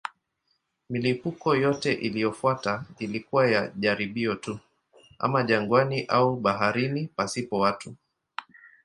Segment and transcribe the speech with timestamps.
[0.89, 4.59] Milipuko yote iliyofuata ilikuwa ya jaribio tu,
[5.19, 7.95] ama jangwani au baharini pasipo watu.